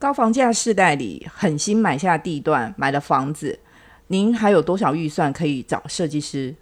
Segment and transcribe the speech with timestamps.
[0.00, 3.58] 高房价世代里，狠心买下地段，买了房子，
[4.06, 6.54] 您还有多少预算可以找设计师？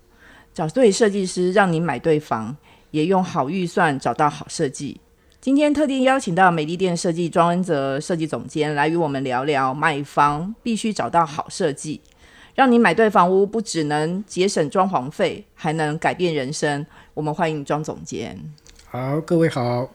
[0.52, 2.56] 找对设计师，让您买对房，
[2.90, 5.00] 也用好预算找到好设计。
[5.40, 12.00] 今天特地邀请到美丽店设计庄恩泽设计总监来与我们聊聊，买房必须找到好设计，
[12.56, 16.84] 让你买对房屋，不只能节省装潢费，还能改变人生。
[17.14, 18.36] 我们欢迎庄总监。
[18.86, 19.88] 好，各位好。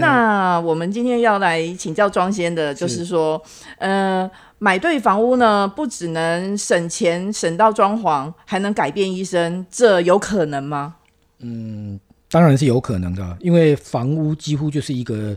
[0.00, 3.42] 那我们今天要来请教庄先的，就是说，
[3.78, 10.96] 呃，买对房屋呢，不只能省钱省到装潢，还能改变一生，这有可能吗？
[11.40, 11.98] 嗯，
[12.30, 15.36] 当然是有可能的，因为房屋几乎就是一个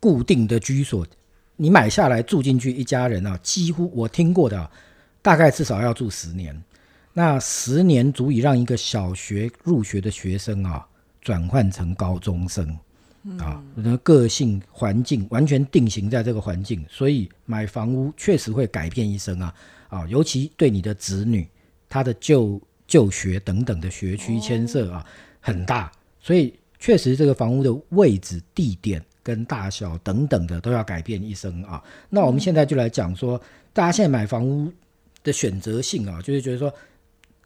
[0.00, 1.06] 固定的居所，
[1.56, 4.70] 你买下来住进去，一家人啊，几乎我听过的，
[5.22, 6.60] 大概至少要住十年，
[7.12, 10.84] 那十年足以让一个小学入学的学生啊，
[11.22, 12.76] 转换成高中生。
[13.38, 19.54] 啊，的个性环境完全定型在这个环境，所以买房屋确实会改变一生啊
[19.88, 21.48] 啊，尤其对你的子女，
[21.88, 25.02] 他的就就学等等的学区牵涉啊
[25.40, 25.90] 很大，
[26.20, 31.82] 所以确实这个房屋的位置、地点跟大小等等的都要改变一生啊。
[32.10, 33.40] 那我们现在就来讲说，
[33.72, 34.70] 大家现在买房屋
[35.22, 36.70] 的选择性啊，就是觉得说，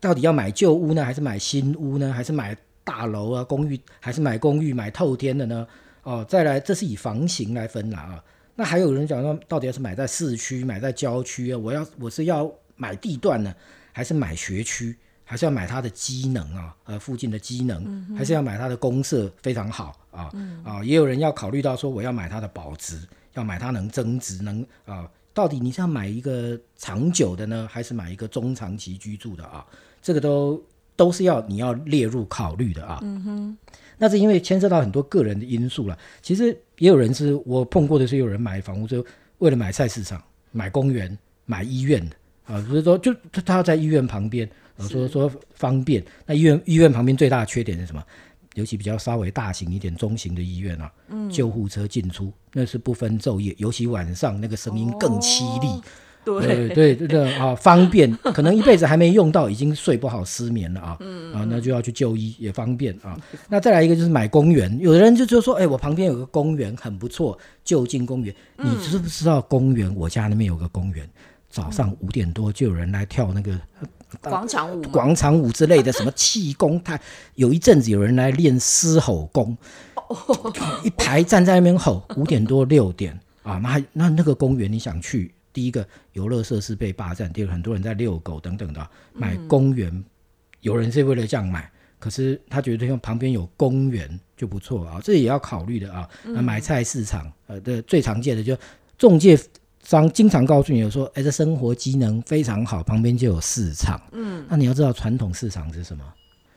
[0.00, 2.56] 到底要买旧屋呢，还是买新屋呢，还是买？
[2.88, 5.66] 大楼啊，公寓还是买公寓买透天的呢？
[6.04, 8.24] 哦，再来，这是以房型来分啦啊。
[8.54, 11.58] 那还有人讲说，到底要是买在市区，买在郊区啊？
[11.58, 13.54] 我要我是要买地段呢，
[13.92, 14.96] 还是买学区？
[15.22, 16.74] 还是要买它的机能啊？
[16.84, 20.32] 呃，附近的机能，还是要买它的公社非常好啊？
[20.64, 22.98] 啊，也有人要考虑到说，我要买它的保值，
[23.34, 25.06] 要买它能增值，能啊？
[25.34, 29.66] 到底你是要买一个长久的呢，还是买一个中长期居住的啊？
[30.00, 30.58] 这个都。
[30.98, 33.58] 都是要你要列入考虑的啊，嗯哼，
[33.98, 35.96] 那是因为牵涉到很多个人的因素了。
[36.20, 36.46] 其实
[36.78, 39.06] 也有人是我碰过的是有人买房屋就
[39.38, 42.16] 为了买菜市场、买公园、买医院的
[42.52, 46.04] 啊，不是说就他他要在医院旁边，说说方便。
[46.26, 48.02] 那医院医院旁边最大的缺点是什么？
[48.54, 50.90] 尤其比较稍微大型一点、中型的医院啊，
[51.30, 55.80] 救护车进出那是不分昼夜，尤其晚上那个声音更凄厉。
[56.40, 60.96] 对对对对啊，方便， 可能一辈子还没用到，已经睡不好、失眠了啊。
[61.00, 63.18] 嗯啊，那就要去就医，也方便啊。
[63.48, 68.34] 那再来一个就是买公园，有的人就就说，哎，我旁边有个公园很不错，就近公园。
[68.56, 69.94] 你知不知道公园？
[69.96, 71.08] 我家那边有个公园，
[71.48, 73.58] 早上五点多就有人来跳那个
[74.20, 76.80] 广场舞、广场舞之类的，什么气功。
[76.82, 76.98] 他
[77.34, 79.56] 有一阵子有人来练狮吼功，
[80.84, 85.32] 一排站在那边吼，五点多六点啊，那那那个公园你想去？
[85.58, 90.04] 第一个游乐设施被霸占，第二个很多人在遛狗等等的买公园，
[90.60, 96.08] 有人是为了这样买，可是他觉得像旁边有公园就不错啊，这也要考虑的啊。
[96.22, 98.56] 那买菜市场呃的最常见的就
[98.96, 99.36] 中介
[99.82, 104.00] 商经常告诉你说，哎，这生活机能非常好，旁边就有市场。
[104.12, 106.04] 嗯，那你要知道传统市场是什么？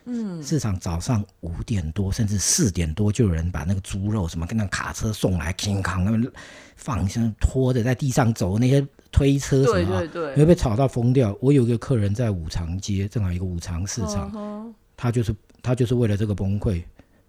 [0.05, 6.27] 嗯，市场早上五点多甚至四点多就有人把那个猪肉什么跟那卡车送来，扛扛那么
[6.75, 10.01] 放像拖着在地上走那些推车什么，
[10.35, 11.37] 会被吵到疯掉。
[11.39, 16.81] 我有一个客人在五常街，正好一个五常市场，他就是他就是为了这个崩溃。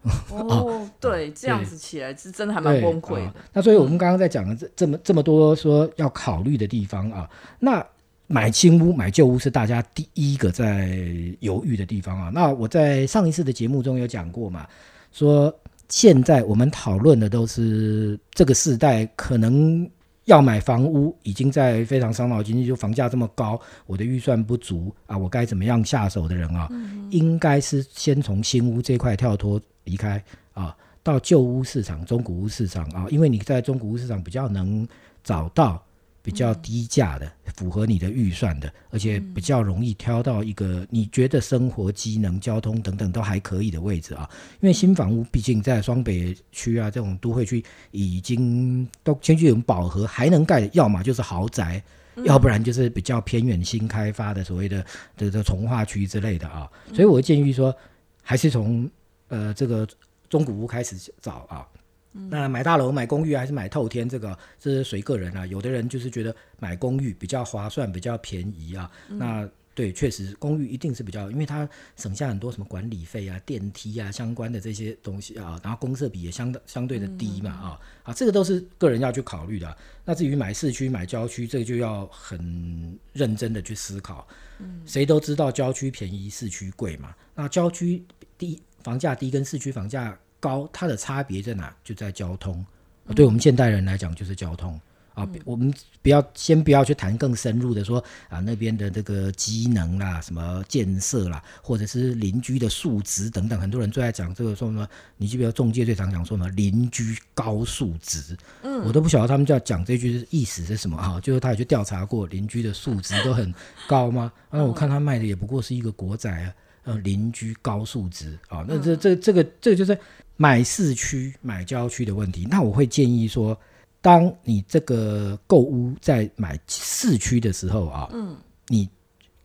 [0.31, 3.31] 哦，对，这样子起来是真的还蛮崩溃。
[3.53, 7.28] 那所以我们刚刚在讲的这这么这么多说要考虑的地方啊，
[7.61, 7.87] 那。
[8.32, 10.98] 买新屋、买旧屋是大家第一个在
[11.41, 12.31] 犹豫的地方啊。
[12.32, 14.66] 那我在上一次的节目中有讲过嘛，
[15.12, 15.54] 说
[15.91, 19.87] 现在我们讨论的都是这个世代可能
[20.25, 26.70] 要买房屋，已经在非常伤脑筋，就房价这么高，我的预算不足啊，我该怎么样下手的人啊，
[27.10, 34.88] 应该是先从新屋这块跳脱离开啊，到旧屋市场、中古屋市场啊，因为你在中古屋市场比较能
[35.22, 35.84] 找到。
[36.22, 44.31] 比较低价的，符合你的预算的，而且比较容易挑到一个你觉得生活机能、交通等等都还可以的位置啊。
[44.61, 51.82] 因为新房屋毕竟在双北区啊这种都会区已经都先去有饱和，还能盖，要么就是豪宅，
[52.25, 54.87] 要不然就是比较偏远新开发的所谓的
[55.17, 56.70] 这个从化区之类的啊。
[56.94, 57.75] 所以我建议说，
[58.23, 58.88] 还是从
[59.26, 59.85] 呃这个
[60.31, 61.67] 中古屋开始找啊。
[62.12, 65.47] 那买大楼、买公寓还是买透天，这个这是随个人啊。
[65.47, 68.91] 有的人就是觉得买公寓比较划算、比较便宜啊。
[69.09, 71.67] 那对，确实公寓一定是比较，因为它
[71.97, 79.75] 省下很多什么管理费啊、电梯啊相关的这些东西啊，然后公设比也相相对的低嘛啊啊，这个都是个人要去考虑的。
[80.05, 84.29] 那至于买市区、买郊区，这个就要很认真的去思考。
[84.58, 87.15] 嗯，谁都知道郊区便宜，市区贵嘛。
[87.35, 88.05] 那郊区
[88.37, 90.15] 低，房价低，跟市区房价。
[90.43, 91.73] 高，它的差别在哪？
[91.85, 92.67] 就在交通。
[93.15, 94.81] 对我们现代人来讲，就是交通
[95.15, 108.37] 啊，我们不要先不要去谈更深入的说啊那边的这个机能啦、什么建设啦，或者是邻居的素质等等，很多人最爱讲这个说什么，你记不记得中介最常讲说什么邻居高素质？
[108.62, 113.53] 嗯，我都不晓得他们要讲这句意思是什么哈，就是他有去调查过邻居的素质都很
[113.87, 114.33] 高吗？
[114.50, 116.55] 那我看他卖的也不过是一个国仔啊，
[116.85, 119.99] 呃，邻居高素质啊，那这这这个这个就是
[120.43, 122.47] 买市区买郊区的问题。
[122.50, 123.56] 那我会建议说。
[124.05, 128.37] 当你这个购屋在买市区的时候啊，嗯，
[128.67, 128.89] 你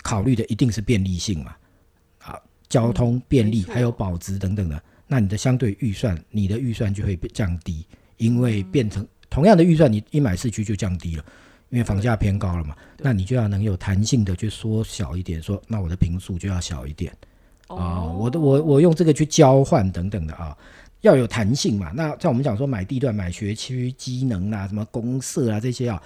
[0.01, 1.55] 考虑的一定是便利性嘛，
[2.23, 7.85] 啊，交通便利还有保值等等的，那你的相对预算，你的预算就会降低，
[8.17, 11.23] 因为变成同样的预算，你一买市区就降低了，
[11.69, 17.15] 因为房价偏高了嘛，那你就要能有弹性的去缩小一点，说那我的平数就要小一点，
[17.67, 20.57] 啊，我的我我用这个去交换等等的啊。
[21.01, 21.91] 要有弹性嘛？
[21.95, 26.01] 那像我们讲说买地段、买学区、机能啊、什么公社啊这些啊，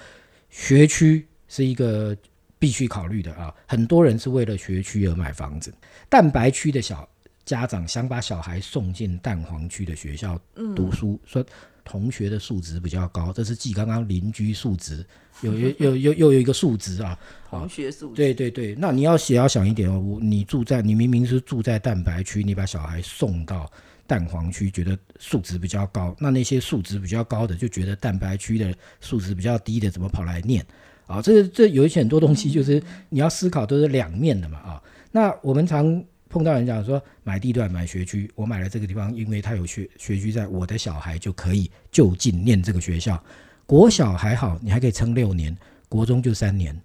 [0.50, 2.16] 学区是一个
[2.60, 3.54] 必须考虑的啊。
[3.66, 5.74] 很多人是为了学区而买房子。
[6.10, 7.08] 蛋白区的小
[7.46, 10.40] 家长想把小孩送进蛋黄区的学校
[10.76, 11.44] 读书，说
[11.84, 15.04] 同学的素质比较高，这是继刚刚邻居素质，
[15.42, 17.18] 有有有又又有一个素质啊。
[17.50, 18.16] 同学素质。
[18.16, 23.72] 对对对，那你要写要想一点哦，我你住在你明明是住在蛋白区，你把小孩送到。
[24.12, 30.66] 蛋黄区觉得数值比较高，那那些数值比较高的就觉得蛋白区的数值比较低的怎么跑来念
[31.08, 31.22] 啊？
[31.22, 34.84] 这这有一些很多东西就是你要思考都是两面的嘛啊。
[35.13, 43.18] 那我们常碰到人讲说买地段买学区，我买了这个地方，因为它有学学区在，我的小孩就可以就近念这个学校。
[43.66, 45.57] 国小还好，你还可以撑六年，
[45.88, 46.78] 国中就三年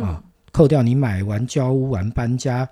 [0.00, 0.22] 啊，
[0.52, 2.68] 扣掉你买完交屋完搬家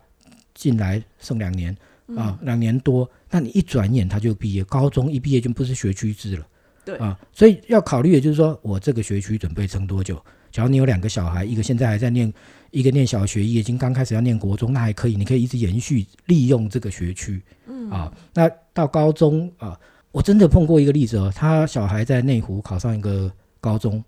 [0.55, 1.77] 进来剩两年。
[2.15, 6.47] 啊，两年多，那你一转眼他就毕业，高中一毕业就不是学区制了，
[6.85, 6.97] 对。
[6.99, 10.23] 啊，所以要考虑的就是说我这个学区准备撑多久？
[10.53, 12.33] 假如你有两个小孩，一个现在还在念，
[12.71, 17.91] 一个念小学，已经刚开始要念国中，那还可以，你可以一直延续利用这个学区，嗯。
[17.91, 19.77] 啊，那到高中啊，
[20.13, 23.31] 我真的碰过一个例子哦，他小孩在内湖考上一个
[23.61, 24.03] 高中，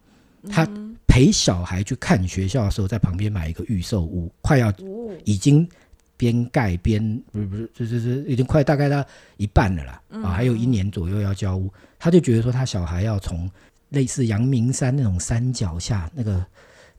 [0.49, 0.67] 他
[1.09, 4.73] 陪小孩去看学校的时候，在旁边买一个预售屋，快要
[5.25, 5.69] 已经。
[6.19, 9.03] 边盖边不是不是，就是是已经快大概到
[9.39, 13.49] 一半了啦啊，还有一年左右要交屋，他就觉得说他小孩要从
[13.91, 16.45] 类似阳明山那种山脚下那个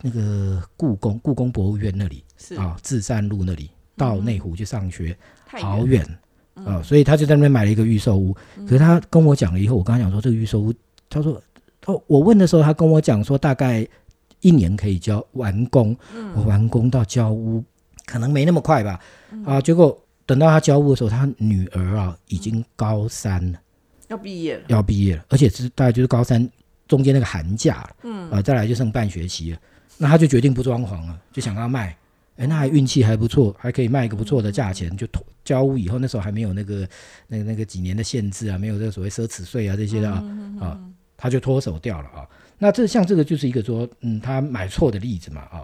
[0.02, 2.24] 那个故宫故宫博物院那里
[2.58, 6.04] 啊，至善路那里到内湖去上学，好远
[6.56, 8.34] 啊，所以他就在那边买了一个预售屋。
[8.66, 10.74] 可是他跟我讲了以后，我刚他讲说这个预售屋，
[11.10, 11.40] 他说
[11.82, 13.86] 他我问的时候，他跟我讲说大概
[14.40, 15.94] 一年可以交完工，
[16.34, 17.62] 我完工到交屋。
[18.10, 19.00] 可能没那么快吧，
[19.46, 19.96] 啊，结果
[20.26, 23.60] 等到他交屋的时候，他女儿啊已经高三了，
[24.08, 26.50] 要毕业了，要毕业了，而且是大概就是高三
[26.88, 29.60] 中间那个寒假了，嗯，啊，再来就剩半学期了，
[29.98, 31.96] 那他就决定不装潢了，就想要卖，
[32.38, 35.08] 哎，那还运气还不错，还可以卖一个不错的价钱，就
[35.46, 36.90] 交屋以后，那时候还没有那个
[37.28, 40.24] 那个那个几年的限制啊，没有这个所谓奢侈税啊这些的啊，
[40.60, 40.80] 啊，
[41.16, 42.28] 他就脱手掉了啊，
[42.58, 45.62] 那这像这个就是一个说，嗯，他买错的例子嘛，啊。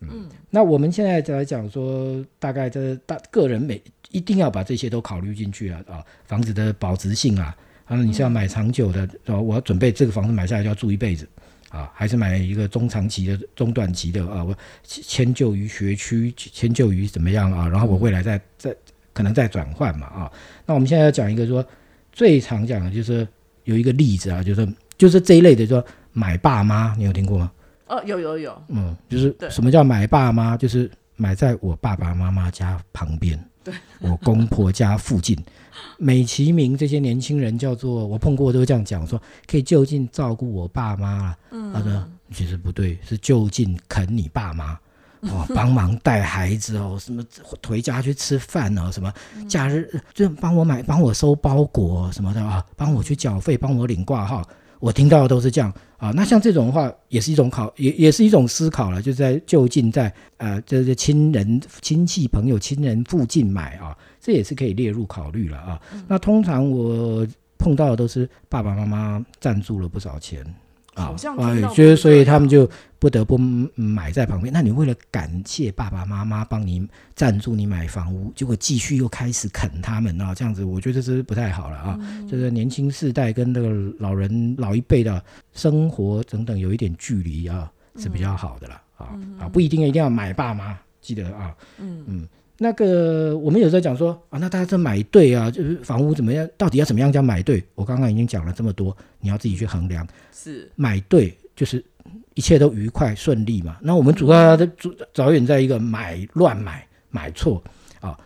[0.00, 7.56] 嗯，那我们现在来讲说，大概这大个人每一定要把这些都考虑进去啊啊，房子的保值性啊，
[7.86, 11.26] 啊，你是要买长久的，啊，我要准备这个房子买下来就要住一辈子
[11.70, 14.44] 啊，还是买一个中长期的、中短期的啊？
[14.44, 17.68] 我迁就于学区，迁就于怎么样啊？
[17.68, 18.74] 然后我未来再再
[19.12, 20.32] 可能再转换嘛啊？
[20.66, 21.66] 那我们现在要讲一个说
[22.12, 23.26] 最常讲的就是
[23.64, 27.50] 有一个例子啊，就是就是这一类的说买爸妈，你有听过吗？
[27.86, 35.38] 哦，有有有，嗯，就是什么叫买爸妈，就是买在我爸爸妈妈家旁边，对，我公婆家附近，
[35.96, 44.72] 美其名这些年轻人叫做我碰过都这样讲说，可以就近照顾我爸妈嗯，他说其实不对，是就近啃你爸妈，
[45.30, 47.24] 哦，帮忙带孩子哦，什么
[47.66, 49.12] 回家去吃饭哦，什么
[49.48, 54.46] 假日就帮我买，帮我收包裹什么的啊，帮我去缴费，帮我领挂号。
[54.78, 65.80] 我听到的都是这样啊，那像这种的话，也是一种考，也也是一种思考了，就是在就近在呃，这些亲人、亲戚、朋友、亲人附近买啊，这也是可以列入考虑了啊。
[66.06, 67.26] 那通常我
[67.58, 70.44] 碰到的都是爸爸妈妈赞助了不少钱。
[70.96, 73.36] 啊，哎，就是所以他们就不得不
[73.74, 74.50] 买在旁边。
[74.50, 82.00] 那你为了感谢爸爸妈妈帮你赞助你买房屋，结果继续又开始啃他们啊，这样子我觉得这是不太好了啊。
[82.26, 85.22] 就是年轻世代跟那个老人老一辈的
[85.52, 92.28] 生活等等有一点距离啊，是比较好的了啊啊，不一定一定要买爸妈，记得啊，嗯嗯。
[92.58, 96.48] 那个，我们有时候讲说啊，那大家这买对啊，就是房屋怎么样？
[96.56, 97.62] 到底要怎么样叫买对？
[97.74, 100.06] 我刚刚已经讲了这么多，你要自己去衡量。
[100.32, 101.84] 是买对，就是
[102.34, 103.76] 一切都愉快顺利嘛。
[103.82, 107.62] 那我们主要的主着眼在一个买乱买买错
[108.00, 108.18] 啊，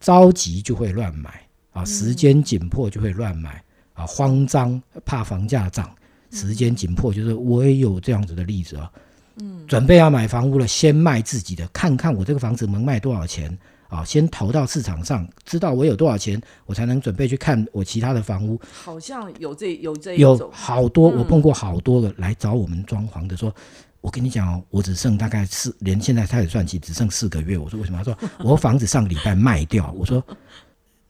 [0.00, 1.40] 着急就会乱买
[1.70, 3.62] 啊，时间紧迫就会乱买
[3.92, 5.94] 啊，慌张怕房价涨，
[6.32, 8.90] 时间紧迫就是我也有这样子的例子啊。
[9.38, 13.56] 嗯，准备要买房屋了，先卖自己的，看看我这个房子能卖多少钱
[13.88, 14.04] 啊？
[14.04, 18.60] 先投到市场上，知道我有多少钱，我才能准备去看我其他的房屋。
[18.72, 23.54] 好像有这有这有好多，我碰过好多个来找我们装潢的，说，
[24.00, 27.56] 我跟你讲哦，我只剩大概四，连现在开始算起，只剩四个月。
[27.58, 27.98] 我说为什么？
[27.98, 29.92] 他说 我房子上个礼拜卖掉。
[29.92, 30.24] 我说，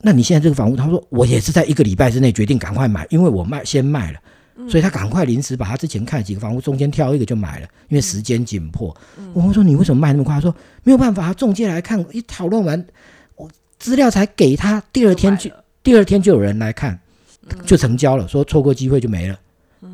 [0.00, 0.76] 那你现在这个房屋？
[0.76, 4.20] 他说我也是在一个礼拜之内决定赶快买，因为我卖先卖了。
[4.68, 8.96] 所以他赶快临时把他之前看几个房屋中间挑一个就买了，因为时间紧迫。
[9.34, 10.34] 我说你为什么卖那么快？
[10.34, 12.86] 他说没有办法，中介来看一讨论完，
[13.36, 15.50] 我资料才给他，第二天就
[15.82, 16.98] 第二天就有人来看，
[17.66, 18.26] 就成交了。
[18.26, 19.38] 说错过机会就没了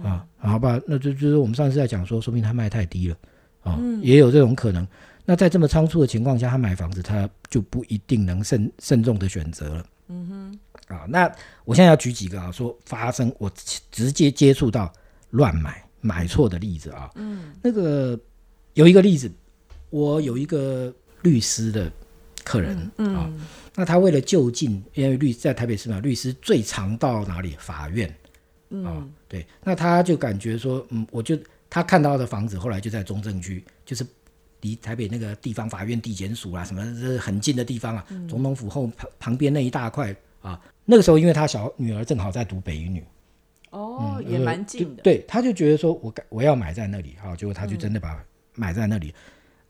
[0.04, 3.16] 啊，好吧，那就就是我们上次在讲说，说明他卖太低了
[3.62, 4.86] 啊，也有这种可能。
[5.24, 9.86] 那在这么仓促的情况下，他买房子他就不一定能慎慎重的选择了。
[10.08, 10.58] 嗯哼。
[10.92, 11.30] 啊，那
[11.64, 13.50] 我现在要举几个啊，说发生我
[13.90, 14.92] 直接接触到
[15.30, 17.10] 乱买买错的例子啊。
[17.14, 18.18] 嗯，那个
[18.74, 19.30] 有一个例子，
[19.90, 21.90] 我有一个律师的
[22.44, 23.30] 客人啊，
[23.74, 27.56] 那他为了就近，因为律在台北市嘛，律师最常到哪里？
[27.58, 28.14] 法院。
[28.86, 34.02] 啊，对，那他就感觉说，嗯，我就他看到的房子，后来就在中正区，就是
[34.62, 40.60] 离台北那个地方法院、地检署啊什么，这很近的地方啊，总统府后旁旁边那一大块啊。
[40.84, 43.04] 那个时候，因为他小女儿正好在读北语女，
[43.70, 45.02] 哦，也蛮近的。
[45.02, 48.22] 对，他就觉得说，我我要买在那里，好，结果他就真的把
[48.54, 49.14] 买在那里，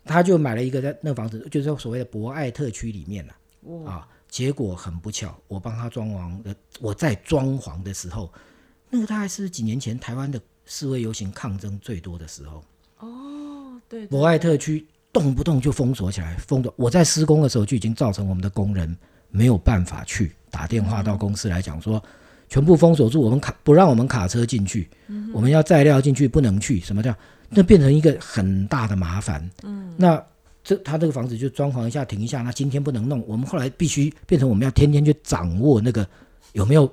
[0.04, 3.34] 他就买了一个在那房子，就是所谓的博爱特区里面了，
[3.86, 8.32] 啊，结果很不巧，我帮他装潢的，我在装潢的时候，
[8.88, 12.64] 那个大概是几年前台湾的示威游行抗争最多的时候，
[13.00, 18.96] 哦，对，博爱特区动不动就封锁起来，封的，我在施工的时候就已经造成我们的工人
[19.28, 20.32] 没有办法去。
[20.52, 22.00] 打电话到公司来讲说，
[22.48, 24.88] 全部封锁住，我们卡不让我们卡车进去，
[25.32, 27.12] 我们要载料进去不能去，什么叫？
[27.48, 29.50] 那变成一个很大的麻烦。
[29.62, 30.22] 嗯，那
[30.62, 36.06] 这他这个房子就装潢一下停一下，那今天不能弄，我们后来必须变成我们要天天去掌握那个
[36.52, 36.90] 有没有，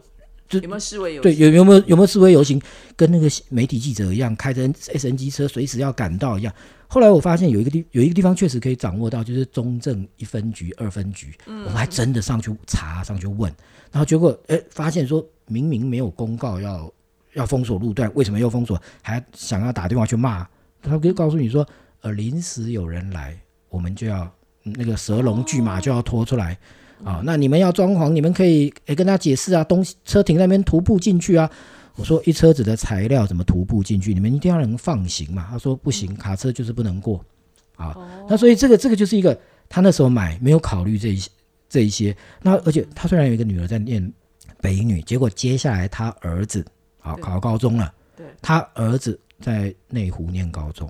[0.49, 2.59] 就有没有示威游对有有没有有没有示威游行，
[2.95, 6.51] 跟那个媒体记者一样，开着 S N G 车随时要赶到一样。
[6.87, 13.53] 后来我发现有一个地有一个地方确实可以掌握到，就是中正一分局、二分局，我们还真的上去查、上去问，
[13.91, 16.91] 然后结果哎，发现说明明没有公告要
[17.33, 18.81] 要封锁路段，为什么又封锁？
[19.03, 20.47] 还想要打电话去骂，
[20.81, 21.63] 他可以告诉你说，
[22.01, 23.39] 呃，临时有人来，
[23.69, 24.27] 我们就要
[24.63, 26.57] 那个蛇龙巨马就要拖出来
[27.03, 31.49] 啊，那你们要装潢，你们可以诶跟他解释啊，东西车停那边徒步进去啊。
[31.95, 34.13] 我说一车子的材料怎么徒步进去？
[34.13, 35.47] 你们一定要能放行嘛？
[35.49, 37.23] 他说不行，卡车就是不能过
[37.75, 37.97] 啊。
[38.29, 39.37] 那所以这个这个就是一个
[39.67, 41.29] 他那时候买没有考虑这一些
[41.67, 42.15] 这一些。
[42.41, 44.13] 那而且他虽然有一个女儿在念
[44.61, 46.65] 北女，结果接下来他儿子
[47.01, 50.89] 啊考高中了，对，他儿子在内湖念高中，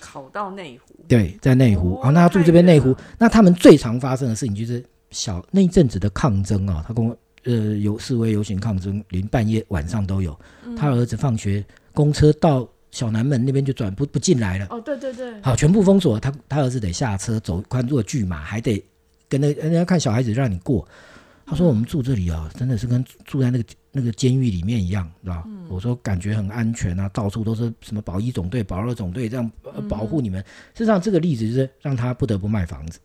[0.00, 2.08] 考到内湖，对，在内湖啊。
[2.10, 7.16] 那他住这边内湖，那他们最常发生的事情就是小那一阵子的抗争啊，他跟我。
[7.44, 10.38] 呃，有示威游行抗争，连半夜晚上都有。
[10.76, 14.66] 他儿子放学，公车到小南门那边就转不不进来了。
[14.68, 16.20] 哦，对对对，好，全部封锁。
[16.20, 18.84] 他他儿子得下车走宽路巨马，还得
[19.30, 20.86] 跟那人家看小孩子让你过。
[21.46, 29.50] 他说我们住这里啊，真的是跟住在那个那个监狱里面一样，知道我说感觉很安全啊，到处都是什么保一总队、保二总队这样
[29.88, 30.40] 保护你们。
[30.74, 32.98] 事实上，这个例子就是让他不得不卖房子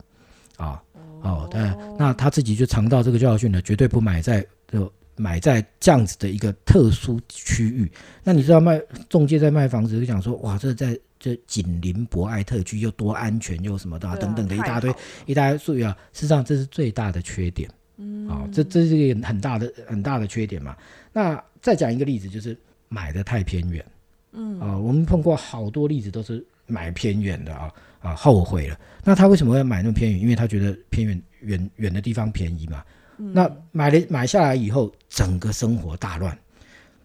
[0.57, 0.83] 啊。
[1.24, 1.62] 哦，对，
[1.98, 7.89] 那他自己就尝到这个教训了，绝对不买在就买在这样子的一个特殊区域。
[8.24, 14.94] 那你知道卖中介在卖房子就讲说，哇，这在这紧邻博爱特区又多安全又什么的等等的一大堆
[15.25, 15.96] 一大堆术语啊。
[16.12, 17.70] 事实上，这是最大的缺点。
[17.96, 20.75] 嗯，啊，这这是一个很大的很大的缺点嘛。
[21.13, 22.58] 那再讲一个例子，就是
[22.89, 23.86] 买的太偏远。
[24.34, 27.72] 嗯，啊，我们碰过好多例子都是买偏远的啊。
[28.03, 28.77] 啊，后悔了。
[29.03, 30.19] 那他为什么要买那么偏远？
[30.19, 32.83] 因为他觉得偏远远远的地方便宜嘛。
[33.17, 36.38] 那买了买下来以后，整个生活大乱，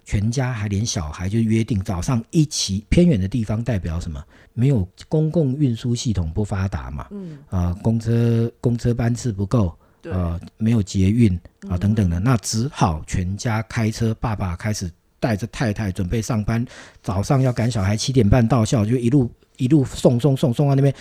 [0.04, 2.84] 全家还连小孩就约定早上一起。
[2.88, 4.22] 偏远的地方代表什么？
[4.52, 7.06] 没有公共运输系统不发达嘛。
[7.12, 7.38] 嗯。
[7.48, 9.74] 啊，公车公车班次不够。
[10.04, 11.38] 呃，没有捷运
[11.68, 14.14] 啊等等的，那只好全家开车。
[14.14, 14.88] 爸爸开始
[15.18, 16.64] 带着太太准备上班，
[17.02, 19.30] 早上要赶小孩七点半到校，就一路。
[19.58, 20.94] 一路送送送送到那边，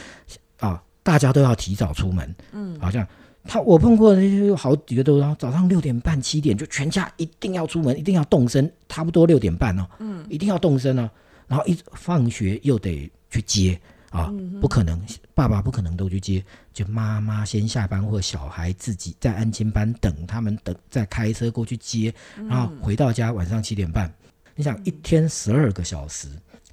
[0.59, 3.07] 啊，大家都要提早出门，嗯，好像
[3.45, 11.09] 他我碰过那些好几个都早上六点半七点就全家一定要出门，一定要动身，差不多六点半哦，嗯，一定要动身哦。
[11.47, 14.99] 然后一放学又得去接啊，不可能，
[15.33, 22.13] 爸爸不可能都去接，就妈妈先下班或小孩自己在安亲班等他们等，再开车过去接，
[22.49, 24.13] 然后回到家晚上七点半。
[24.55, 26.27] 你想一天十二个小时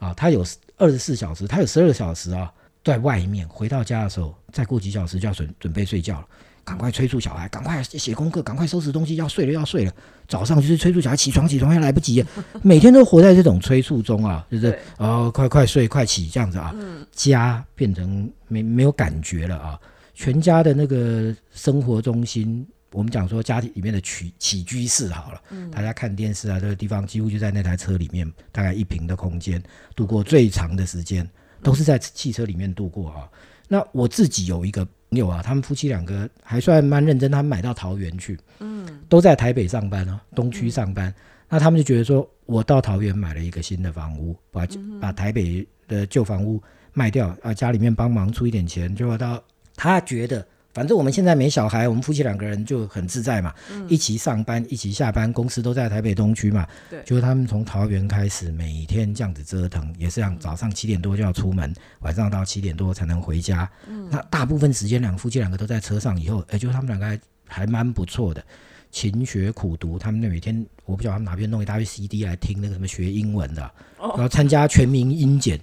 [0.05, 0.45] 啊，他有
[0.77, 2.53] 二十四小时，他有十二个小时啊，
[2.85, 6.27] 在外面回到家的时候，再过几小时就要准准备睡觉了。
[6.65, 9.93] 赶快催促小孩，赶快写功课，赶快收拾东西，要睡了，要睡了。
[10.27, 12.25] 早上就是催促小孩起床，起床还来不及，
[12.63, 16.75] 每天都活在这种催促中啊，就是哦，快快睡，快起这样子啊。
[17.13, 19.79] 家变成没没有感觉了啊，
[20.15, 29.63] 全家的那个生活中心，我们讲说家庭里面的起起居室好了，大家看电视啊，这个地方几乎就在那台车里面，大概一平的空间，
[29.95, 31.29] 度过最长的时间，
[31.63, 33.29] 都是在汽车里面度过啊。
[33.69, 34.87] 那我自己有一个。
[35.11, 41.15] 朋友啊，他们夫妻两个还算蛮认真，他们买到桃园去，嗯，都在台北上班哦，东区上班。
[41.49, 44.67] 那他们就觉得说，我到桃园买了一个新的房屋，把
[45.01, 46.61] 把台北的旧房屋
[46.93, 49.41] 卖掉啊，家里面帮忙出一点钱，就到
[49.77, 50.45] 他觉得。
[50.75, 53.55] 反正我们现在没小孩，我们夫妻两个人就很自在嘛，
[53.89, 56.67] 一起上班，一起下班，公司都在台北东区嘛。
[56.91, 63.71] 对，就是他们从桃园开始，每天这样子折腾，也是这样，早上七点多就要出门，晚上到七点多才能回家。
[63.89, 68.45] 嗯，那大部分时间，两个夫妻两个都在车上，以后，哎，就他们两个还还蛮不错的，
[68.91, 69.97] 勤学苦读。
[69.97, 73.63] 他们那每天，我不晓得他们哪边弄一大堆 CD 来听那个什么学英文的，
[73.97, 75.57] 然后参加全民英检，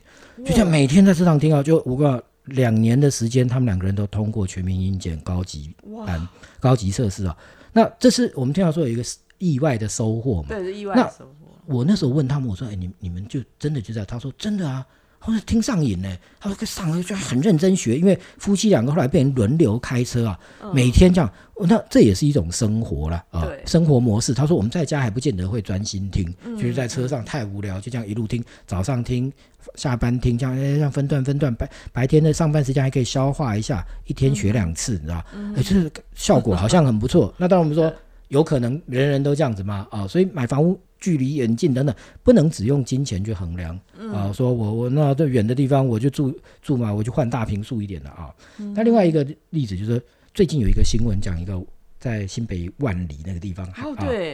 [0.46, 2.24] 就像每天在车上听啊，就五个。
[2.46, 5.74] 两年的时间，他们两个人都通过全民英检高级
[6.06, 6.28] 班、
[6.60, 7.38] 高级测试啊。
[7.74, 9.04] 那这是我们听到说有一个
[9.38, 10.50] 意外的收获嘛？
[10.50, 11.34] 对，是意外的收获。
[11.66, 14.86] 我那时候问他们，我说：“哎，你你们就真的就在？”他说：“真的啊。”
[15.24, 16.10] 他说听上瘾呢，
[16.40, 20.40] 他说上了就很认真学，因为夫妻两个后来被人轮流开车啊，
[20.74, 24.34] 每天这样，那这也是一种生活了啊，生活模式。
[24.34, 26.26] 他说我们在家还不见得会专心听，
[26.58, 29.32] 就是在车上太无聊，就这样一路听，早上听，
[29.76, 35.24] 下班听，这样这样分段分段，白白天的上班时间还可以消化一下，一天学两次，你知道？
[35.56, 37.32] 哎，这效果好像很不错。
[37.38, 37.94] 那当然我们说
[38.30, 39.86] 有可能人人都这样子吗？
[39.92, 40.80] 啊，所以买房屋。
[41.02, 43.78] 距离远近等等，不能只用金钱去衡量
[44.14, 44.32] 啊！
[44.32, 48.34] 说我我那这远的地方我就住住嘛，我就换大平数一点的啊。
[48.76, 50.00] 那另外一个例子就是，
[50.32, 51.60] 最近有一个新闻讲一个
[52.00, 53.84] 在新北万里那个地方啊，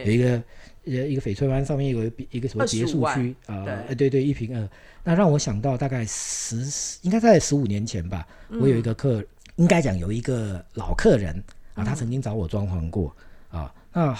[0.04, 0.42] 有一个
[0.84, 4.68] 呃一个翡翠湾上面有一个什么别墅区啊，呃对对一平二，
[5.02, 6.62] 那让我想到大概十
[7.00, 8.28] 应该在十五年前吧，
[8.60, 9.24] 我有一个客，
[9.56, 13.16] 应该讲有一个老客人啊，他曾经找我装潢过
[13.48, 14.14] 啊，那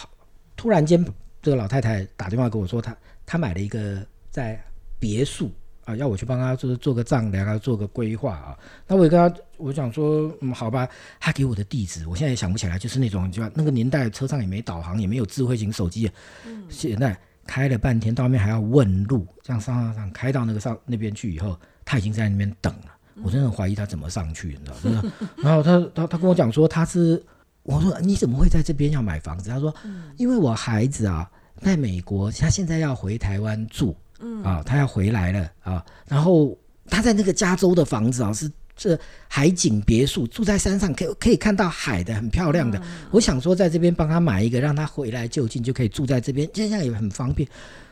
[0.56, 1.04] 突然间。
[1.48, 4.62] 这个老太太打电话跟我说，她她买了一个在
[4.98, 5.50] 别墅
[5.86, 8.58] 啊，要我去帮她就是做个丈量啊，做个规划啊。
[8.86, 10.86] 那我也跟她，我想说，嗯，好吧。
[11.18, 16.10] 她给我的地址，我现在也想不起来，就是那种就那个年代车上也没导航，也没有智慧型手机，
[16.44, 22.94] 嗯，现在开了半天，到那边还要问路，这样上上上开到那个上那边去以后，她已经在那边等了。
[23.22, 25.12] 我真的怀疑他怎么上去，你知道真的。
[25.42, 27.24] 然后他他他跟我讲说，他是。
[27.64, 29.50] 我说你怎么会在这边要买房子？
[29.50, 29.74] 他说，
[30.16, 31.30] 因为我孩子啊
[31.62, 35.84] 在美国，他现在要回台湾住，嗯啊，他要回来了啊。
[36.06, 42.80] 然后他在那个加州的房子啊是这海景别墅，住在山上，可以可以看到海的，很漂亮的。
[43.10, 47.48] 我想说在这边帮他买一个，让他回来就近就可以住在这边，这样也很方便。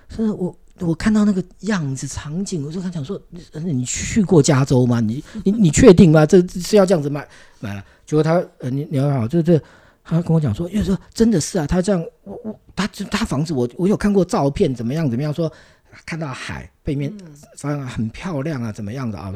[0.09, 3.21] 所以我我看到那个样子场景，我就他讲说，
[3.53, 5.01] 你去过加州吗？
[5.01, 6.25] 你你你确定吗？
[6.25, 7.27] 这是要这样子买
[7.59, 7.85] 买了？
[8.07, 9.61] 结果他呃，你你好，这这，
[10.09, 15.53] 他跟我讲说，因为说真的是啊，他这样，我我他他房子我我有看过照片，怎么样怎么样，说
[16.05, 17.13] 看到海背面，
[17.57, 19.33] 反正很漂亮啊，怎么样的啊？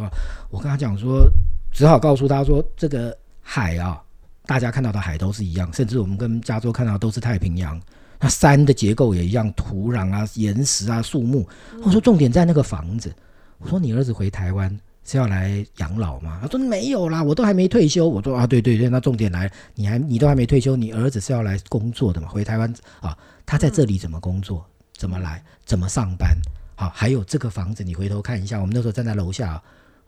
[0.51, 1.29] 我跟他讲说，
[1.73, 4.01] 只好告诉他说，这个海啊，
[4.47, 7.81] 大家看到的海都是一样，甚至我们跟加州看到都是太平洋，
[8.21, 11.49] 那山的结构也一样，土壤啊、岩石啊、树木。
[11.83, 13.13] 我说重点在那个房子。
[13.59, 14.79] 我说你儿子回台湾。
[15.11, 16.39] 是要来养老吗？
[16.41, 18.09] 他说没有啦，我都还没退休。
[18.09, 22.29] 我说啊，对对对，那重点来，你还你都还没退休，你儿子是要来工作的嘛？
[22.29, 24.65] 回台湾啊，他在这里怎么工作？
[24.97, 25.43] 怎么来？
[25.65, 26.37] 怎么上班？
[26.77, 29.61] 好，还有这个房子，你回头看一下，我们那时候站在楼下，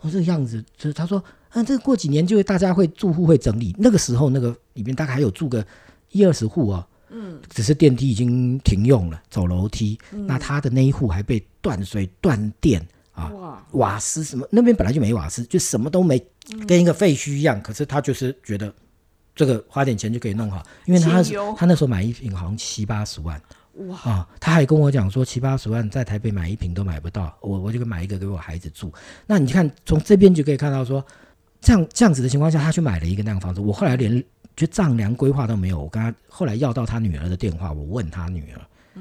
[0.03, 5.67] 我这个样子，就是他说，啊，这过几年就会大家会住户会整理，那个时候那个里面大概还有住个
[6.13, 12.87] 一二十户哦，嗯，只是电梯已经停用了，走楼梯，那他的那一户还被断水断电。
[13.13, 16.23] 啊，瓦斯什么那边本来就没瓦斯，就什么都没，
[16.67, 17.61] 跟一个废墟一样。
[17.63, 18.73] 可是他就是觉得
[19.35, 21.23] 这个花点钱就可以弄好，因为他
[21.57, 23.41] 他那时候买一瓶好像七八十万，
[23.89, 24.29] 哇啊！
[24.41, 28.93] 他还跟我讲说七八十万在台北买一瓶都买不到，我我就买一个给我孩子住。
[29.27, 31.05] 那你看从这边就可以看到说，
[31.61, 33.61] 这样这样子的情况下，他去买了一个那样房子。
[33.61, 34.23] 我后来连
[34.55, 38.61] 就丈量规划都没有，我跟他后来要到他女儿的电话，我问他女儿，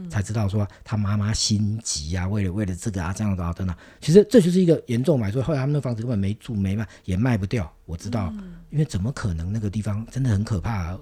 [0.09, 3.75] 才知道说他妈妈心急啊，为了为了这个啊这样子啊等等。
[3.99, 7.71] 其实这就是一个严重买错，后来他们那房子根本没住没卖，也卖不掉。
[7.85, 8.33] 我知道，
[8.69, 10.99] 因为怎么可能那个地方真的很可怕、啊。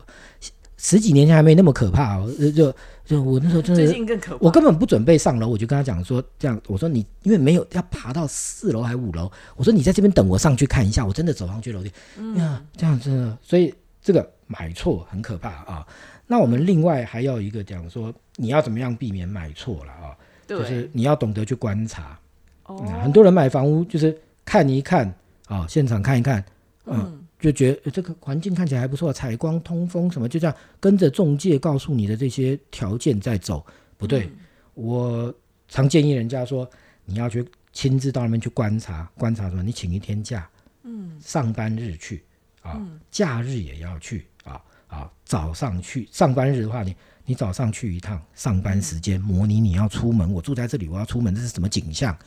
[0.81, 2.73] 十几年前还没那么可怕哦，呃就
[3.03, 4.37] 就我那时候真的最近更可怕。
[4.39, 15.85] 我根本不准备上楼，我就跟他讲说，这样我说你因为没有要爬到四楼还五楼，我说你在这边等我上去看一下，我真的走上去楼梯，嗯，这样真的，所以这个买错很可怕啊。
[16.25, 20.17] 那我们另外还要一个讲说，你要怎么样避免买错了啊？
[20.47, 22.17] 就是你要懂得去观察。
[22.65, 25.13] 哦，很多人买房屋就是看一看
[25.47, 26.43] 啊，现场看一看，
[26.85, 27.15] 嗯。
[27.39, 33.65] 就觉得这个环境看起来还不错，采光、通风什么，就这样跟着中介告诉你的这些条件在走，
[33.97, 34.29] 不对。
[34.73, 35.33] 我
[35.69, 36.69] 常建议人家说，
[37.05, 39.63] 你要去亲自到那边去观察，观察什么？
[39.63, 40.49] 你请一天假，
[40.83, 42.25] 嗯，上班日去
[42.61, 42.77] 啊，
[43.09, 46.93] 假日也要去啊啊，早上去上班日的话，你
[47.29, 52.17] 你早上去一趟，上班时间模拟你要出门，我住在这里，我要出门，这是什么景象？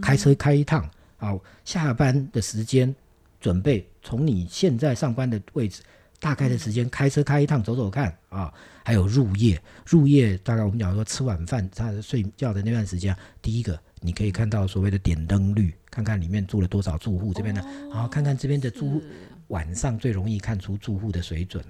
[0.00, 2.94] 开车开一趟好，下班的时间。
[3.40, 5.82] 准备从你现在上班的位置，
[6.20, 19.02] 大概的时间开车开一趟走走看啊，还有入夜，入夜大概我们讲说吃晚饭他睡觉的那段时间，第一个你可以看到所谓的点灯率，看看里面住了多少住户这边呢，然后看看这边的住
[19.48, 21.64] 晚上最容易看出住户的水准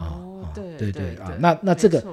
[0.00, 2.04] 哦，对对对啊，那那这个。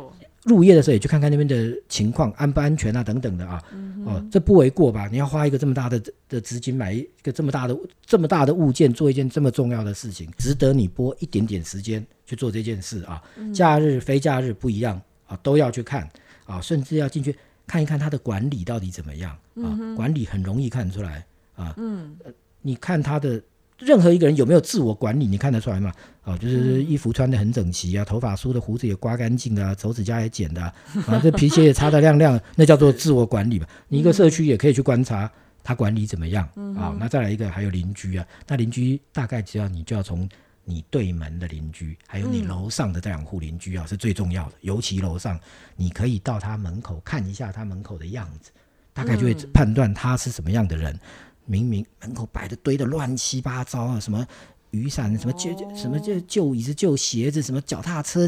[0.46, 3.60] 入夜的时候也去看看那边的情况安不安全啊等等的啊，
[4.06, 5.10] 哦，这不为过吧？
[5.12, 13.20] 你要花一个这么大的的资金买一个这么大的这么大的物件做一件这么重要的事情，值得你拨一点点时间去做这件事啊？
[13.56, 16.08] 假日非假日不一样啊，都要去看
[16.46, 19.74] 啊，甚至要进去看一看他的管理到底怎么样啊？
[19.96, 22.16] 管理很容易看出来啊，嗯，
[22.62, 23.42] 你看他的。
[23.80, 25.92] 任何一个人有没有自我管理，你看得出来吗？
[26.24, 30.74] 哦，就是衣服穿的很整齐啊，头发梳的胡子也刮干净啊，手指甲也剪的啊，
[31.22, 33.68] 这皮鞋也擦得亮亮， 那叫做自我管理吧。
[33.88, 35.30] 你一个社区也可以去观察
[35.64, 36.96] 他管理怎么样啊。
[37.00, 40.28] 那再来一个，还有邻居啊，那邻居大概只要你就要从
[40.64, 44.54] 你对门的邻居，还有你楼上的这两户邻居啊，是最重要的。
[44.62, 45.40] 尤其楼上，
[45.76, 48.50] 你可以到他门口看一下他门口的样子，
[48.94, 50.98] 大概就会判断他是什么样的人。
[51.46, 54.26] 明明门口摆的堆的乱七八糟啊，什么
[54.72, 58.26] 雨伞，什么旧什么旧旧椅子、旧鞋子，什么脚踏车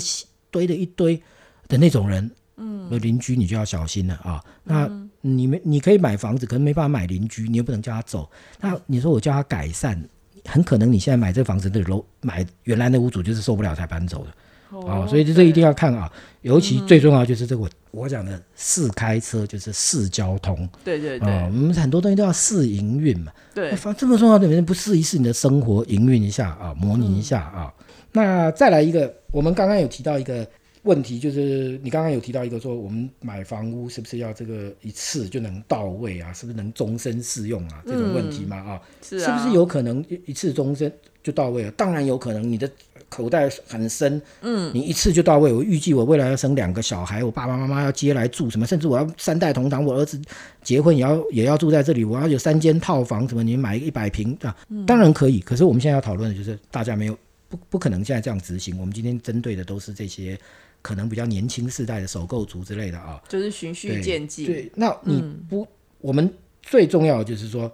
[0.49, 1.21] 堆的一堆
[1.67, 4.43] 的那种人，嗯，邻居你就要小心了啊。
[4.63, 4.89] 那
[5.21, 8.29] 你们你可以买房子，可能没办法买邻居，你又不能叫他走。
[8.61, 10.01] 那你说我叫他改善，
[10.45, 14.33] 很可能你现在买这房子的楼买原来的屋主就是受不了才搬走的。
[14.69, 27.73] 哦，所以这一定要看啊，尤其最重要就是这个我我讲的试开车就是试交通，对对对，我们很多东西都要试营运嘛，对，反这么重要的，人不试一试你的生活营运一下啊，模拟一下啊。
[28.11, 30.47] 那再来一个，我们刚刚有提到一个
[30.83, 36.31] 问题，就是你刚刚有提到一个说，我们买房屋是不是要这个一次就能到位啊？
[36.33, 37.81] 是不是能终身适用啊？
[37.85, 41.71] 这种问题嘛啊，是是不是有可能一一次终身就到位了？
[41.71, 42.69] 当然有可能，你的。
[43.09, 45.51] 口袋很深，嗯，你一次就到位。
[45.51, 50.21] 我预计我未来要生两个小孩，我爸爸妈妈要接来住什么，甚至我要三代同堂，我儿子
[50.61, 55.39] 结婚也要也要住在这里，我要有三间套房什么，你买一百平啊，当然可以。
[55.39, 57.17] 可是我们现在要讨论的就是大家没有
[57.47, 58.77] 不不可能现在这样执行。
[58.79, 60.37] 我们今天针对的都是这些
[60.81, 64.45] 可能比较年轻世代的首购族之类的啊，就是循序渐进。
[64.45, 65.67] 对，那你不，
[65.99, 67.71] 我们最重要的就是说。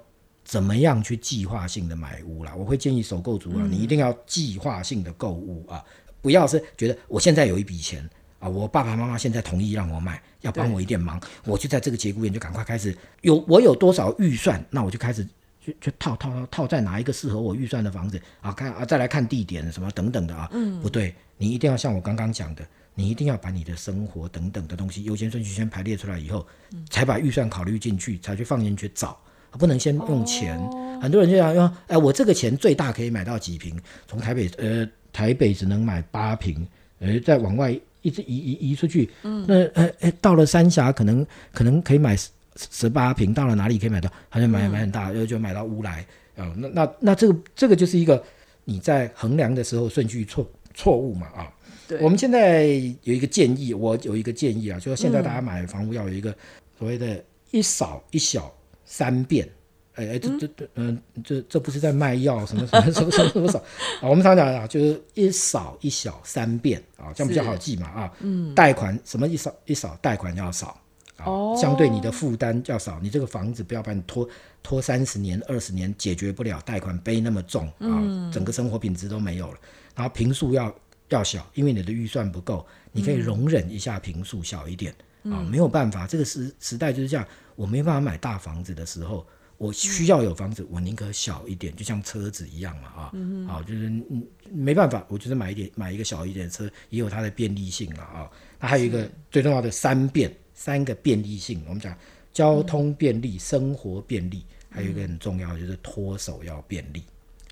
[0.53, 2.53] 怎么样去计划性的买屋啦？
[2.55, 5.83] 我会建议首购族啊，你一定要计划性的购物啊，
[6.21, 15.27] 不要是觉得我现在有一笔钱啊，我爸爸妈妈现在同意让我买，要帮我一点忙，我就在这个节骨眼就赶快开始有我有多少预算，那我就开始
[15.59, 22.63] 去去套套套套在哪一个适合我预算的房子啊，看啊再来看地点什么等等的啊，嗯，不对，你一定要像我刚刚讲的，
[22.93, 26.45] 你一定要把你的生活等等的东西优先顺序先排列出来以后，
[26.91, 29.17] 才把预算考虑进去，才去放进去找。
[29.59, 30.59] 不能先用钱，
[30.99, 33.79] 很多人就想用，哎，我这个钱最大可以买到几瓶？
[34.07, 36.65] 从台北，呃，台北只能买八瓶，
[36.99, 44.11] 呃，再往外一直移移移出去，嗯，那，呃，哎，到了三峡，可能可能可以买十十八瓶，到了哪里可以买到？
[44.29, 48.21] 好像买买很大，就就买到乌来，啊，那那那这个这个就是一个
[48.65, 51.53] 你在衡量的时候顺序错错误嘛，啊，
[51.87, 52.65] 对，我们现在
[53.03, 56.35] 有一个建议，我有一个建议啊，就是现在大家买房屋要有一个
[56.79, 58.51] 所谓的一少一小。
[58.93, 59.49] 三遍，
[59.95, 63.57] 哎哎，这这这，嗯，这这不是在卖药什么什么什么什么什么扫
[63.99, 64.07] 啊？
[64.07, 68.13] 我们常讲啊，就是一少一小三遍啊，这样比较好记嘛啊。
[68.19, 70.79] 嗯，贷款什么一少一少，贷款要少
[71.17, 71.25] 啊，
[71.59, 74.29] 相对你的负担要少，你这个房子不要把你拖
[74.61, 79.57] 拖三十年、二十年，解决不了贷款背那么重啊，整个生活品质都没有了。
[79.95, 80.71] 然后平数要
[81.09, 84.93] 要小，因为你的预算不够，你可以容忍一下平数小一点。
[85.25, 89.25] 啊，没有办法，这个时时代就是这样，我没办法买大房子的时候，
[89.57, 93.11] 我需要有房子，我宁可小一点，就像车子一样嘛啊，
[93.47, 98.29] 啊，就是嗯没办法，我就是买一点买一个小一点的车，也有它的便利性了啊。
[98.59, 101.95] 那还有一个最重要的三便，三个便利性，我们讲
[102.33, 107.03] 交通便利、生活便利，还有一个很重要的就是脱手要便利。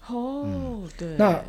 [0.07, 1.41] 哦，对，那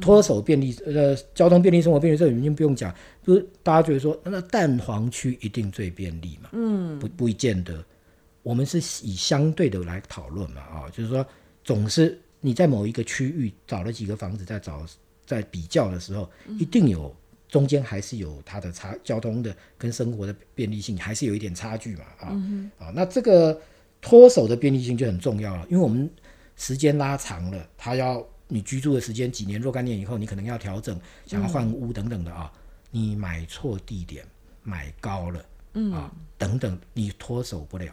[0.00, 2.94] 脱手便利，呃，交通便利、生活便利，这已经不用讲，
[3.26, 6.50] 就是大家觉得说，那蛋黄区一定最便利嘛？
[6.52, 7.82] 嗯，不不见得，
[8.42, 11.26] 我们是以相对的来讨论嘛，啊，就是说，
[11.64, 14.86] 总是你在某一个区域找了几个房子，在找
[15.26, 17.12] 在比较的时候，一定有
[17.48, 22.26] 中间还是有它的差，交通的跟生活的便利性还是有一点差距嘛，啊，
[22.78, 23.58] 啊，那这个
[24.00, 26.08] 脱手的便利性就很重要了，因为我们
[26.56, 28.24] 时间拉长了，它要。
[28.48, 32.50] 你居住的时间几年若干年以后，你可能要调整，想要换屋等等的啊。
[32.90, 34.26] 你买错地点，
[34.62, 37.92] 买高了，嗯啊等等，你脱手不了，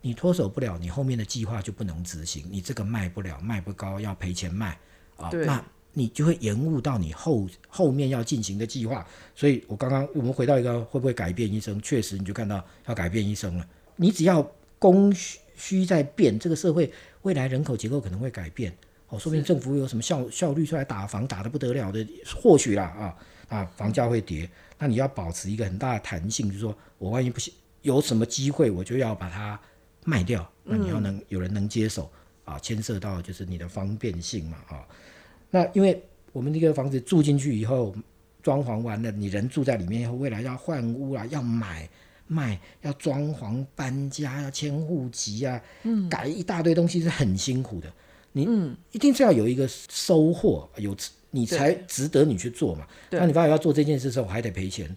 [0.00, 2.46] 你脱手不了，你后面的计划就不能执行。
[2.48, 4.78] 你这个卖不了，卖不高，要赔钱卖
[5.16, 9.04] 啊，那你就会延误到你后后面要进行的计划。
[9.34, 13.68] 所以我刚刚我们回到一个会不会改变一生，确实你就看到要改变一生了。
[13.96, 15.12] 你只要供
[15.56, 16.92] 需在变，这个社会
[17.22, 18.72] 未来人口结构可能会改变。
[19.08, 22.06] 哦，说不定政府有什么效效率出来打房打得不得了的，
[22.42, 23.16] 或许啦啊
[23.48, 29.58] 啊，房价会跌，那你要保持一个很大的弹性，就是说我万一不行，有什么机会我就要把它
[30.04, 32.10] 卖掉，那你要能有人能接手
[32.44, 34.84] 啊，牵涉到就是你的方便性嘛啊，
[35.50, 37.94] 那因为我们这个房子住进去以后，
[38.42, 41.88] 装潢完了，你人住在里面以后，未来要换屋啊，要买
[42.26, 47.92] 卖，要装潢搬家，要迁户籍啊，嗯，改一大堆东西是很辛苦的。
[48.36, 50.94] 你嗯，一定是要有一个收获，有
[51.30, 52.86] 你才值得你去做嘛。
[53.10, 54.94] 那你发现要做这件事的时候，还得赔钱，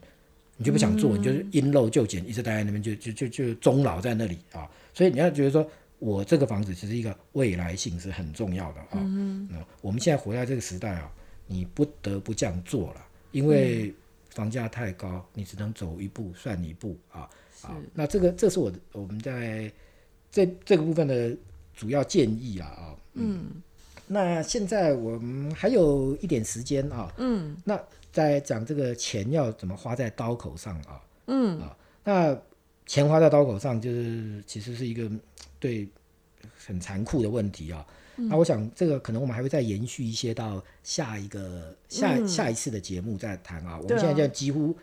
[0.58, 4.69] 你就不想做，你就是因陋就简，一直待在那边，就就就就终老在那里啊。
[4.93, 5.65] 所以你要觉得说，
[5.99, 8.95] 我这个房子其实一个未来性是很重要的啊。
[8.95, 9.47] 嗯，
[9.80, 11.10] 我们现在活在这个时代啊，
[11.47, 13.93] 你不得不这样做了，因为
[14.32, 17.21] 房价太高，你只能走一步算一步啊。
[17.62, 19.71] 啊，那这个这是我我们在
[20.30, 21.34] 这这个部分的
[21.80, 22.96] 主要建议啊啊。
[23.13, 23.62] 嗯，
[24.08, 32.38] 那现在我们还有一点时间啊，嗯，那在讲这个钱要怎么花在刀口上啊，嗯啊，那
[32.86, 35.10] 钱花在刀口上就是其实是一个
[35.58, 35.88] 对
[36.58, 37.86] 很残酷的问题啊。
[38.15, 43.80] 那我想这个可能我们还会再延续一些到下一个下下一次的节目再谈啊。
[43.82, 44.76] 我们现在就几乎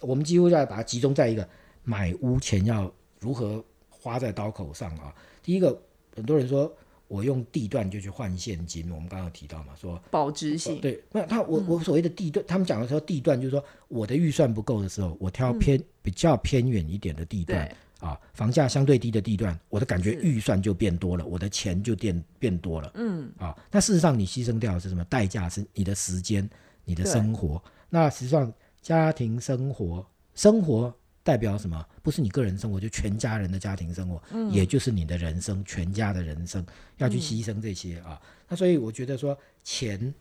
[0.00, 1.46] 我们几乎要把它集中在一个
[1.84, 5.14] 买屋钱要如何花在刀口上啊。
[5.42, 5.78] 第一个，
[6.14, 6.72] 很多人说。
[7.10, 10.80] 我用地段就去换现金，我们刚刚提到嘛，说保值性。
[10.80, 17.68] 对，那他我我所谓的地段，他们讲的时候地段就是说我的预算不够的时候，我挑偏比较偏远一点的地段
[17.98, 22.92] 啊，房价相对低的地段，我的感觉预算就变多了，我的钱就变变多了。
[22.94, 25.48] 嗯，啊，那事实上你牺牲掉的是什么代价？
[25.48, 26.48] 是你的时间，
[26.84, 27.60] 你的生活。
[27.88, 30.94] 那实际上家庭生活生活。
[31.22, 31.86] 代表什么？
[32.02, 36.64] 不是你个人生活，就全家人的家庭生活，嗯，也就是你的人生，全家的人生
[36.96, 38.20] 要去牺牲这些啊。
[38.48, 40.12] 那所以我觉得说，钱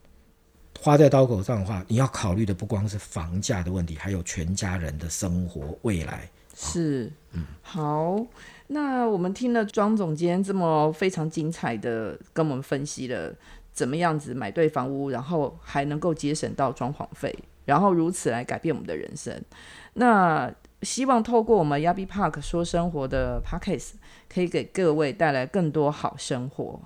[0.80, 6.30] 花在刀口上的话，你要考虑的不光是房价的问题，还有全家人的生活未来。
[6.56, 8.26] 是，嗯，好。
[8.68, 13.34] 那我们听了庄总监这么非常精彩的跟我们分析了
[13.72, 17.34] 怎么样子买对房屋，然后还能够节省到装潢费，
[17.66, 19.42] 然后如此来改变我们的人生。
[19.94, 23.92] 那希望透过我们 Yabi Park 说生活的 Podcast，
[24.28, 26.80] 可以给各位带来更多好生活。